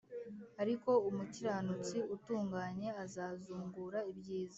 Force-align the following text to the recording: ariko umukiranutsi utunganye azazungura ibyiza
ariko 0.61 0.89
umukiranutsi 1.09 1.97
utunganye 2.15 2.87
azazungura 3.03 3.99
ibyiza 4.11 4.49